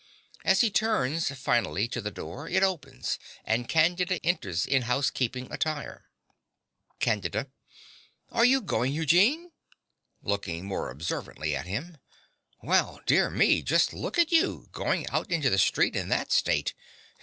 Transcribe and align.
(As 0.43 0.61
he 0.61 0.71
turns 0.71 1.29
finally 1.37 1.87
to 1.89 2.01
the 2.01 2.09
door, 2.09 2.49
it 2.49 2.63
opens 2.63 3.19
and 3.45 3.69
Candida 3.69 4.19
enters 4.25 4.65
in 4.65 4.81
housekeeping 4.81 5.47
attire.) 5.51 6.09
CANDIDA. 6.99 7.51
Are 8.31 8.43
you 8.43 8.61
going, 8.61 8.93
Eugene?(Looking 8.93 10.65
more 10.65 10.89
observantly 10.89 11.55
at 11.55 11.67
him.) 11.67 11.99
Well, 12.63 13.01
dear 13.05 13.29
me, 13.29 13.61
just 13.61 13.93
look 13.93 14.17
at 14.17 14.31
you, 14.31 14.69
going 14.71 15.07
out 15.11 15.29
into 15.29 15.51
the 15.51 15.59
street 15.59 15.95
in 15.95 16.09
that 16.09 16.31
state! 16.31 16.73